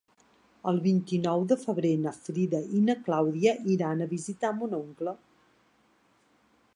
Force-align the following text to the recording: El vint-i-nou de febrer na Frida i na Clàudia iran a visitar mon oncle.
El 0.69 0.77
vint-i-nou 0.85 1.43
de 1.51 1.57
febrer 1.65 1.91
na 2.05 2.13
Frida 2.21 2.63
i 2.79 2.81
na 2.87 2.95
Clàudia 3.09 3.55
iran 3.77 4.01
a 4.01 4.09
visitar 4.17 4.53
mon 4.63 4.73
oncle. 4.81 5.17